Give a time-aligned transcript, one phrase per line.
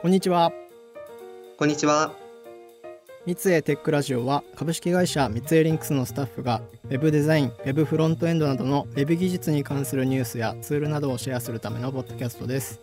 [0.00, 0.52] こんにちは。
[1.56, 2.12] こんにちは。
[3.26, 12.80] 三井テックラジオは株式会社三井リンクスのスタッフが Web デザイン、Web フロントエンドなどの Web 技術に関するニュースやツールなどをシェアするためのポッドキャストです。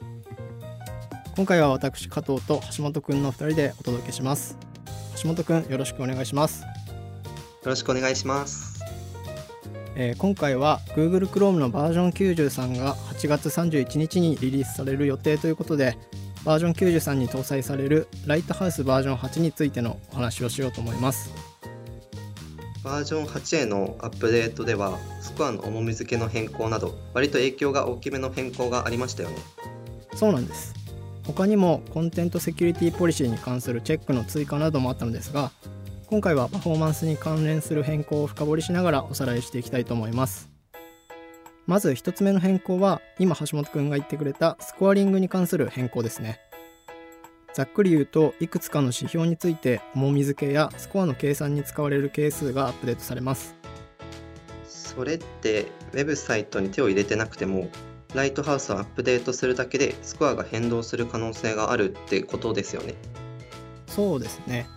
[1.38, 4.58] 今回は私加藤と橋本くんの2人でお届けします。
[5.24, 6.64] 橋本くんよろしくお願いします。
[6.64, 6.68] よ
[7.64, 8.76] ろしくお願いします。
[9.96, 15.98] えー、今回は Google Chrome のバージョン93が8月31日にリリースされる予定ということで
[16.46, 21.34] バージョン93に搭載されるライトハウスバージョン8についてのお話をしようと思います。
[22.84, 29.38] バージョン8へのアップデートではスコアの重み付けの変更など割と影響が大きめの変更がありましたよね。
[30.14, 30.86] そうなんです。
[31.26, 35.52] 他にもコンテントセキュリティポリシーに関するチェックの追加などもあったのですが
[36.08, 40.55] 今回はパフォーマンスに関連する変更を深掘りしながらおさらいしていきたいと思います
[41.68, 46.40] まず1つ目の変更は今橋本くんが言ってくれたスコアリングに関する変更ですね。
[47.54, 53.56] ざっくり言うといくつかの指標について重み付けやスコアの計算に使われる係数がアップデートされます。
[54.66, 57.70] それってウェブサイトに手を入れてなくても
[58.14, 62.94] ライトハウスをアップデートするだけでスコアが変動する可能性があるってことですよね。
[63.88, 64.68] そうですね。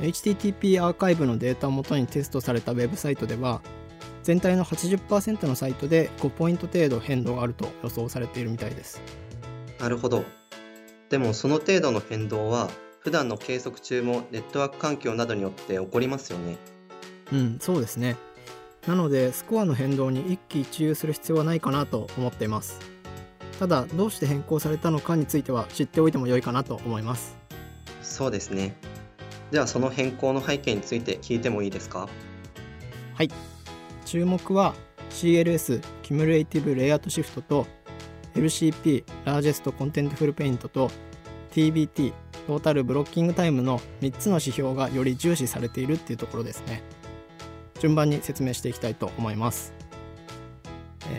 [0.00, 3.62] HTTP アーカイブのデータをもとにテストされたウェブサイトでは
[4.26, 9.00] 全体の80%のサイトで5ポイント程度変動があると予想されているみたいです。
[9.78, 10.24] なるほど。
[11.10, 12.68] でもその程度の変動は
[12.98, 16.56] 普段の計測中もネットワーク環境などによって起こりますよね。
[17.32, 18.16] うんそうですね。
[18.88, 22.80] なのでスコアの変動に一喜一憂する必要はないかなと思っています。
[23.60, 27.36] ただどうして変更されたのかについては知っておいても良いかなと思います。
[28.02, 28.76] そうですね。
[29.52, 32.08] ではその変更の背景について聞いてもいいですか？
[33.14, 33.30] はい
[34.06, 34.74] 注目は
[35.10, 37.66] CLS Cumulative Layout Shift と
[38.34, 40.90] LCP Largest Contentful Paint と
[41.50, 42.12] TBT
[42.46, 46.82] Total Blocking Time の3つの指標がより重視されているっていうところですね。
[47.80, 49.74] 順番に説明していきたいと思います。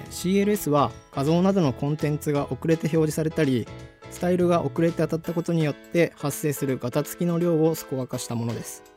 [0.09, 3.67] CLS は画像などのコンテンツが遅れて表示されたり
[4.11, 8.96] スタイルが遅れて当たったことによって発生するガタつきの量をスコア化したものです。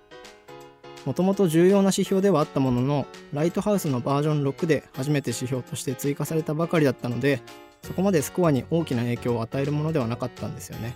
[1.07, 7.41] もともと重要な指標ではあったもののライトハウスのバージョン6で初めて指標として追加されたばかりだったので
[7.83, 10.95] そこまでスコアに大きな影響を与えるものではなかったんですよね。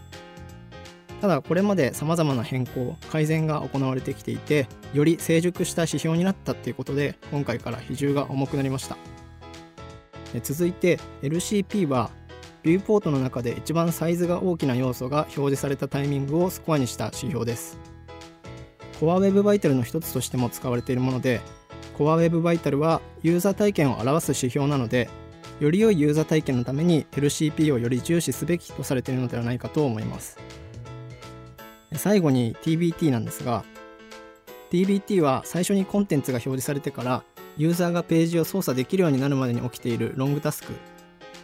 [1.20, 8.98] ただこれまで様々な変更改善が行われてきていてより成熟した指標になったっていうことで今回から比重が重くなりました。
[10.42, 12.10] 続いて LCP は
[12.62, 17.93] ビューポートの中で一番サイズが大きな要素が表示されたタイミングをスコアにした指標です。
[19.00, 21.40] コアウェブバイタルの一つとしても使われているもので
[21.96, 25.08] コアウェブバイタルはユーザー体験を表す指標なので
[25.60, 30.38] より良いユーザー体験のために LCP をより重視すべきとされているのではないかと思います。
[31.94, 33.64] 最後に TBT なんですが
[34.70, 37.22] TBT は最初にコンテンツが表示されてから
[37.56, 40.72] ユーザーがページを操作できるようになるまでに起きているロングタスク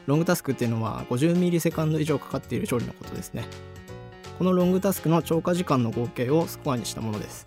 [0.07, 3.45] ロングタスクっていうのは50ミリセカンド以上かかっている処理のことですね。
[4.41, 7.47] このロングタスクの超過時間の合計をスコアにしたものです。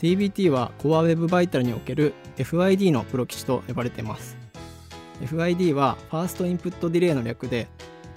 [0.00, 4.36] TBT は Core Web Vital における FID のプロ基地と呼ばれています。
[5.22, 7.66] FID はファーストインプットディレイの略で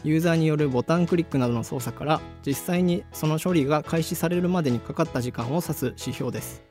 [0.03, 6.61] ユーザーによるボタンクリックなどの操作から実際にその処理が開始されるまでにかかった時間を指す指標です。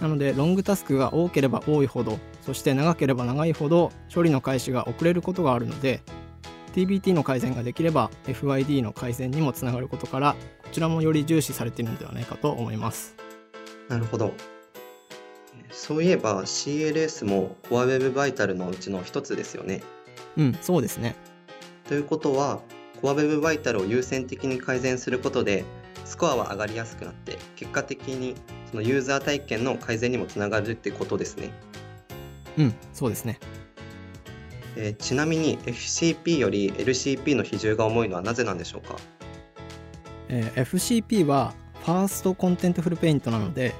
[0.00, 6.00] なのでロングタスクが多ければ多いほどそして長ければ長いほど処理の開始が遅れることがあるので
[6.74, 13.14] TBT の改善ができれば FID の改善にもつながることからこちらもより重視されているのではないかと思います。
[13.88, 14.34] なるほど。
[15.70, 19.82] そういえば CLS も Core Web Vital のうちの一つですよね。
[20.36, 21.14] うんそうですね。
[21.86, 22.60] ということは
[23.02, 25.64] Core Web Vital を優先的に改善することで
[26.04, 28.34] スコアは上がりやすくなって結果的に
[28.70, 31.52] そのユーザー体験の改善にもつながるってことですね。
[32.58, 33.38] うんそうですね
[34.76, 38.96] えー、ちなみに FCP より LCP の比重が重いのはなぜなんでしょうか、
[40.28, 41.54] えー、FCP は
[41.84, 43.74] First Contentful Paint なので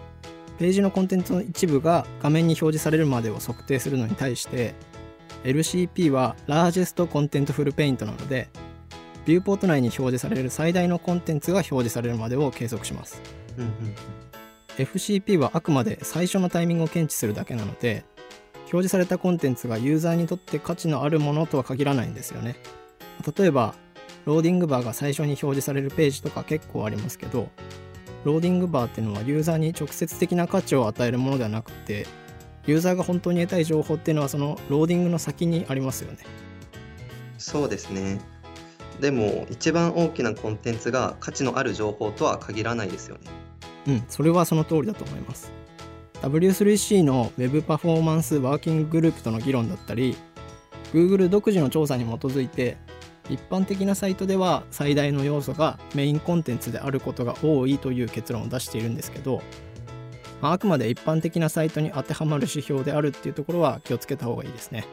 [0.58, 4.74] ページのコンテンツの一部が画面に表示されるまでを測定するのに対して
[5.42, 8.48] LCP は Largest Contentful Paint なので
[9.26, 13.20] ビューポート内に表示される最大のコンテンツが表示されるまでを計測します、
[13.56, 13.72] うんうん、
[14.76, 18.13] FCP はあくまで最初のタイミングを検知するだけなので表
[18.80, 22.56] 示されたコンテンツがユーザーにとって価値のあるものとは限らないんですよね。
[23.36, 23.74] 例えば
[24.24, 27.48] ローディングバーが最初に表示されるページとか結構ありますけど
[28.24, 32.06] ローディングバーっていうのはユーザーに直接的な価値を与えるものではなくて
[32.66, 36.18] ユーザーが本当に得たい情報っていうのはそのローディングの先にありますよね。
[37.36, 38.20] そうですね。
[39.00, 43.44] でも一番大きなコンテンツが価値のある情報とは限らないですよね。
[43.86, 45.52] うんそれはその通りだと思います
[46.24, 50.16] W3C の Web パフォーマンスワーキンググループとの議論だったり
[50.94, 52.78] Google 独自の調査に基づいて
[53.28, 59.42] 一般的なサイトでは最大の要素がメインコンテンツであることが多いという結論を出しているんですけど、
[60.40, 64.86] まあ、あくまで一般的なサイトに当てはまる指標であるっていうところは気をつけた方がいいですね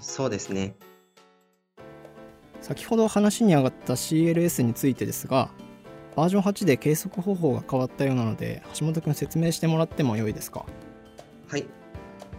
[0.00, 0.74] そうですね。
[2.60, 5.50] 先ほど話に上がった CLS についてですが
[6.16, 10.64] バージョン8で計測方法が変わったようなので橋本くん説明してもらってもよいですか？
[11.48, 11.66] はい、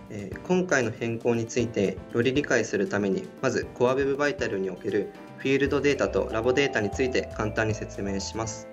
[0.10, 8.68] えー今回の変更についてより理解するためにまず Core Web Vital におけるフィールドデータとラボデータについて簡単に説明します。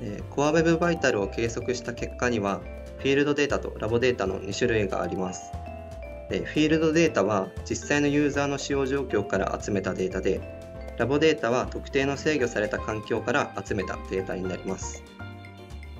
[0.00, 2.60] えー Core Web Vital を計測した結果には
[2.98, 5.52] フィールドデータとラボデータの2種類があります。
[6.30, 10.40] フィールドデータは実際のユーザーの使用状況から集めたデータで
[10.98, 15.02] ラボデータは特定の制御された環境から集めたデータになります。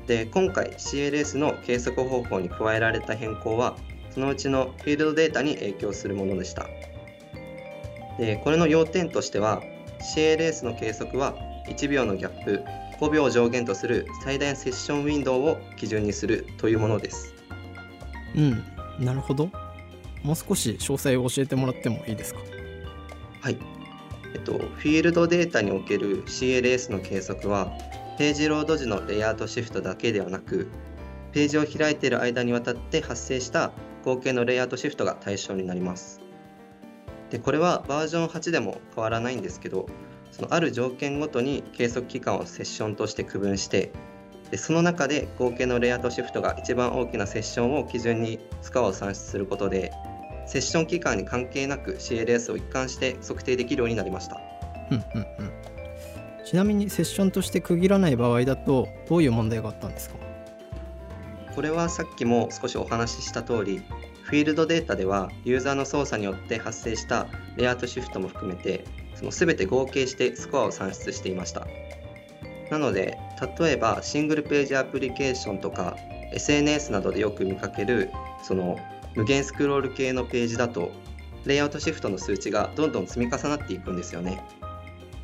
[0.06, 3.76] で今回 CLS の計測方法に加えられた変更は
[4.10, 6.66] そのうちのフィールドデータに影響するものでした。
[8.18, 9.62] でこれの要点としては
[10.14, 11.34] CLS の計測は
[11.68, 12.62] 1秒のギャップ
[13.00, 17.34] 5秒を上限とする最大セッションウィンドウを基準にするというものです。
[18.36, 18.62] うん
[19.00, 19.50] なるほど
[20.22, 22.40] もう少し詳細を教えてもらってもいいですか？
[23.40, 23.56] はい。
[24.34, 27.72] えっと、フィールドデータにおける CLS の計測は、
[28.18, 30.68] ページロード時のレイアウトシフトだけではなく、
[31.32, 33.72] ページを開いている間にわたって発生した
[34.04, 36.20] 合計のレイアウトシフトが対象になります。
[37.30, 39.86] で、これはバージョン8でも変わらないんですけど、
[40.30, 43.92] そのある条件ごとに計測期間をセッションとして区分して、
[44.50, 49.92] でその中で合計のレイアウトシフトが一番大きなセッションを基準にスコアを算出することで、
[50.46, 54.40] セッション期間に関係なく CLS を一貫して測定できるようになりました。
[54.90, 55.50] うんうんうん
[56.44, 60.16] ちなみにセッションとして区切らない場合だとどういう問題があったんですか？
[61.54, 63.82] これはさっきも少しお話しした通り、
[64.24, 71.66] フィールドデータではユーザーの操作によって発生したレイアウトシフトも含めて、その全て合計してスコアを算出していました。
[72.70, 73.16] なので、
[73.58, 75.96] 例えばシングルページアプリケーションとか
[76.34, 78.10] SNS などでよく見かける
[78.42, 78.78] その
[79.14, 80.92] 無限スクロール系のページだと、
[81.44, 84.42] レイアウトシフトの数値がどんどん積み重なっていくんですよね。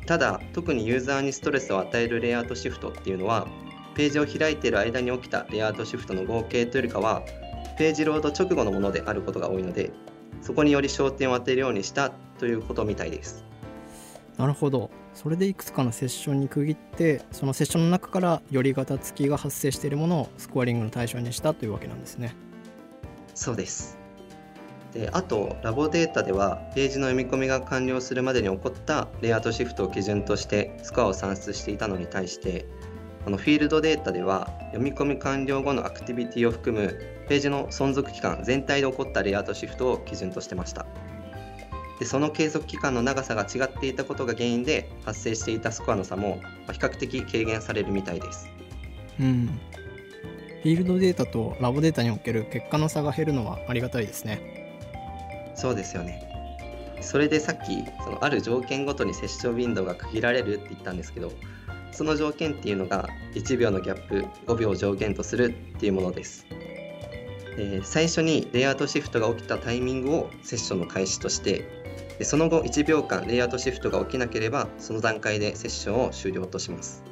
[0.05, 3.47] ただ、特にユーザーにストレスを与えるレイアウトシフトっていうのは、
[3.95, 7.23] ページを開いている間に起きたレイアウトシフトの合計というよりかは、
[7.77, 9.91] ページロード直後のものであることが多いので、
[10.41, 13.43] そこにより焦点を当てるようにしたということみたいです。
[14.37, 22.33] なるほどそれでいくつかのセッションに区切ってそのセッションの中からよりガタつきが発生しているものをスコアリングの対象にしたというわけなんですね
[23.33, 23.97] そうです。
[24.93, 32.65] であと、ラボデータでは、ページの読み込みが完了するまでに起こったレイアウトシフトを基準としてスコアを算出していたのに対して、
[33.23, 36.99] このフィールドデータでは、読み込み完了後のアクティビティを含む
[37.29, 40.85] ページの存続期間全体で起こったレイアウトシフトを基準としてました。
[41.99, 48.49] でその計測期間の長さが違っていたことが原因で発生していたスコアの差もま比較的軽減されるみたいです。
[49.19, 49.59] うん
[50.61, 54.61] フィールドデータとラボデータにおける結果の差が減るのはありがたいですね
[55.55, 56.27] そうですよね。
[57.01, 61.31] それでさっきそのある条件ごとにセッションウィンドウが区切られるって言ったんですけど
[61.91, 66.45] その条件っていうのが1秒のギャップ5秒上限とするっていうものです。
[67.57, 71.67] で最初にレイアウトシフトが起きたタイミングをセッションの開始として
[72.17, 77.03] でその後1秒間レイアウトシフトが起きなければその段階でセッションを終了とします。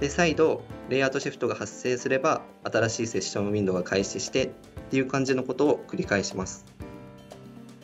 [0.00, 4.50] で再度レイアウトシフトが発生すれば新しいセッションウィンドウが開始してっ
[4.90, 6.64] ていう感じのことを繰り返します。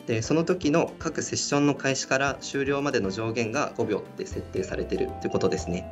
[0.07, 5.85] でその時の各セッションの開始から終了までの上限が5秒って設定されてるってことですね。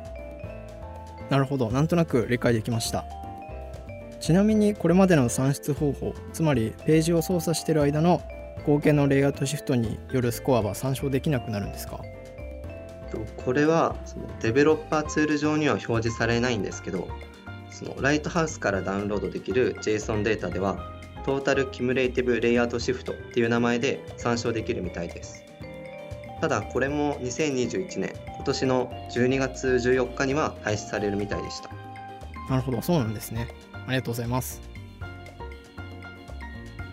[1.30, 3.04] なるほどなんとなく理解できました
[4.20, 8.22] ちなみにこれまでの算出方法つまりページを操作している間の
[8.64, 12.00] 合計のレイアウトシフトによるスコアは参照できなくなるんですか？
[13.36, 17.08] これはそのデベロッパーツール上には表示されないんですけど
[17.70, 20.78] その Lighthouse からダウンロードできる JSON データでは
[21.24, 25.44] Total Cumulative Layout Shift っていう名前で参照できるみたいです。
[26.40, 31.70] ただこれも2021年今年の12月14日には廃止されるみたいでした。
[32.48, 32.80] なるほど。
[32.80, 33.48] そうなんですね。
[33.72, 34.60] ありがとうございます。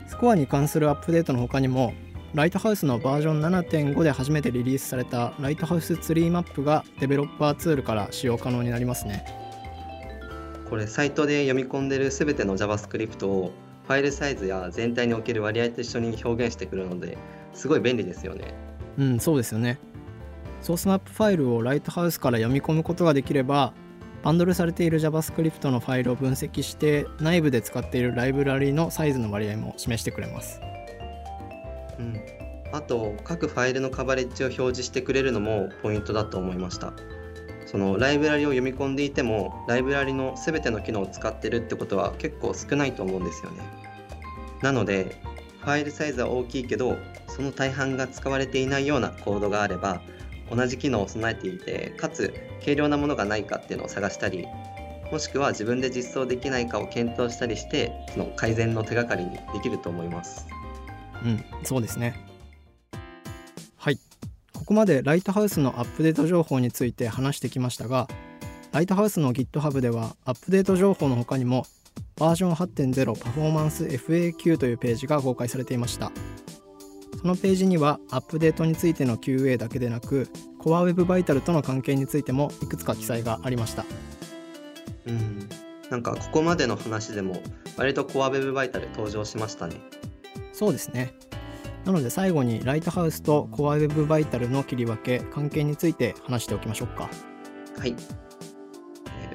[0.08, 1.93] スコアに関するアップデートの他にも
[2.34, 9.24] ライトハウスのバージョン7.5で初めてリリースされたライトハウスツリーマップがデベロッパーツールから使用可能になりますね。
[10.68, 13.52] これサイトで読み込んでる全ての JavaScript を
[13.88, 17.20] ファイルサイズや全体における割合と一緒に表現してくるので
[17.54, 18.56] すごい便利ですよね。
[18.98, 19.78] うんそうですよね。
[20.62, 23.74] ソースマップファイルを Lighthouse から読み込むことができれば
[24.24, 30.60] バンドルされている JavaScript のファイルを分析して内部で使っているライブラリのサイズの割合も示してくれます
[32.00, 32.20] うん、
[32.72, 36.94] あと各ファイルのカバレッジを表示してくれるのもポイントだと思いました。
[37.66, 43.64] そのライブラリを読み込んでいてもライブラリの全ての機能を使ってるってことは結構少ないと思うんですよね。
[44.62, 45.20] なので
[45.62, 46.98] ファイルサイズは大きいけど
[47.28, 50.02] その大半が使われていないようなコードがあれば
[50.52, 54.46] 同じ機能を備えていてかつ軽量なものがないかっていうのを探したり
[55.12, 60.46] もしくは自分で実装できないかを検討したりしてその改善の手がかりにできると思います。
[61.24, 62.15] うんそうですね。
[63.77, 64.00] はい。
[64.53, 68.08] ここまでライトハウスのアップデート情報について話してきましたが
[68.72, 71.65] ライトハウスの GitHub ではアップデート情報の他にも
[72.18, 76.12] バージョン8.0パフォーマンス FAQ というページが公開されていました。
[77.20, 80.27] そのページにはアップデートについての QA だけでなく
[80.60, 83.86] Core Web Vital との関係についてもいくつか記載がありました。
[85.06, 85.50] うん、
[85.89, 87.42] なんかここまでの話でも
[87.77, 89.75] 割と Core Web Vital 登場しましたね。
[90.53, 91.13] そうですね
[91.86, 97.10] なので最後にライトハウスと Core Web Vital の切り分け関係について話しておきましょうか
[97.77, 97.95] はい。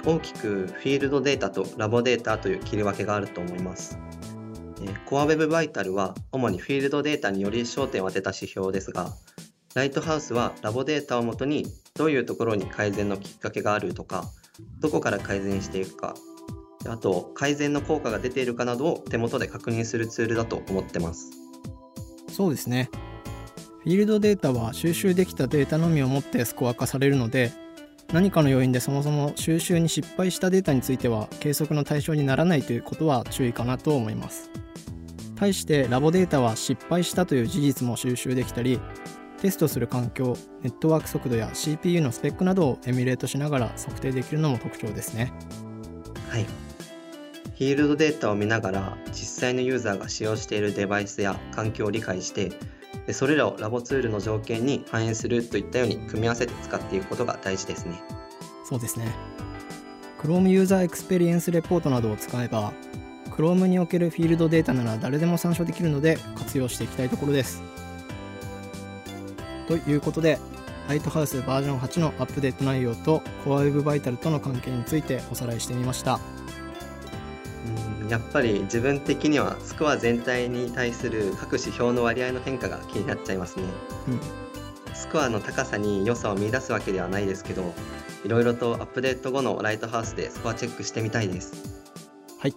[0.04, 3.98] 大きくフィールドデータとラボデータという切り分けがあると思います。
[4.80, 9.12] えー Core Web Vital は主にフィールドデータにより焦点を当てた指標ですが、
[9.74, 14.24] ライトハウスはラボデータをもとにどういうところに改善のきっかけがあるとか、
[14.80, 16.14] どこから改善していくか、
[16.86, 21.30] あと改善の効果が出ているかなどを手元で確認するツールだと思ってます。
[22.38, 22.88] そうですね
[23.80, 27.52] フィールドデータは収集できたデータのみをもってスコア化されるので
[28.12, 34.50] 何かの要因でそもそも収集に失敗したデータについては計測の対象にならないということは注意かなと思います
[35.34, 38.80] 対してラボデータは失敗したという事実も収集できたり
[39.40, 45.32] テストする環境ネットワーク速度や CPU のスペックなどをエミュレートしながら測定できるのも特徴ですね
[46.28, 46.67] はい。
[47.58, 52.52] フィールドデータを見ながら実際のユーザーが使用しているデバイスや環境を理解して
[53.12, 58.00] それらをラボツールの条件に反映するといったように組み合わせて使っていくことが大事ですね。
[58.64, 59.12] そうですね。
[60.22, 62.72] Chrome ユーザーエクスペリエンスレポートなどを使えば
[63.30, 67.60] Chrome におけるフィールドデータなら誰でも参照できるので活用していきたいところです。
[69.66, 70.38] ということで
[70.88, 76.20] Lighthouse バージョン8のアップデート内容と Core Web Vital との関係についておさらいしてみました。
[78.08, 83.64] やっぱり自分的にはスコア全体に対する各指標の割合の変化が気になっちゃいますね。
[84.08, 84.20] うん
[84.94, 87.72] スコアの高さに良さを見出すわけではないですけど
[88.24, 91.54] いろいろとアップデート後のライトハウスでスコアチェックしてみたいです。
[92.40, 92.54] はい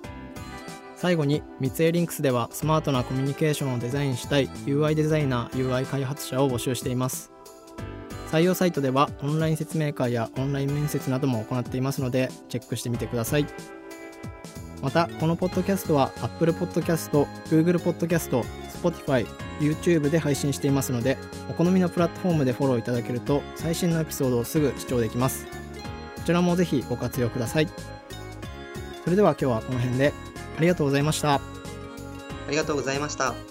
[0.96, 7.32] 最後に三井リンクスではスマートなコミュニケーションをデザインしたい UI デザイナー UI 開発者を募集しています
[8.32, 13.48] 採用サイトではオンライン説明会やオンライン面接なども行っていますのでチェックしてみてください
[14.82, 18.44] またこのポッドキャストは Apple Podcast、Google Podcast、
[18.82, 19.28] Spotify、
[19.60, 21.18] YouTube で配信していますので
[21.50, 27.68] お好みのプラットフォームでフォローいただけると最新のエピソードをすぐ視聴できますこちらもぜひご活用ください
[29.04, 30.14] それでは今日はこの辺で
[30.58, 31.36] ありがとうございました。
[31.36, 31.42] あ
[32.50, 33.51] りがとうございました。